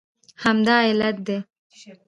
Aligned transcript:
همدا 0.43 0.75
علت 0.89 1.17
دی 1.25 1.37